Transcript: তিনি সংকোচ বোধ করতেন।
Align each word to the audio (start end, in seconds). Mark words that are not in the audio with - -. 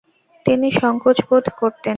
তিনি 0.45 0.67
সংকোচ 0.81 1.17
বোধ 1.27 1.45
করতেন। 1.59 1.89